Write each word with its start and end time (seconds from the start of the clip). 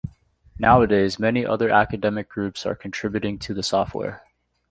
Nowadays 0.57 1.19
many 1.19 1.45
other 1.45 1.69
academic 1.69 2.27
groups 2.27 2.65
are 2.65 2.73
contributing 2.73 3.37
to 3.37 3.53
the 3.53 3.61
software. 3.61 4.23